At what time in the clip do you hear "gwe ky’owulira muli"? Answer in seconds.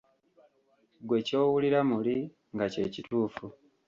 1.07-2.15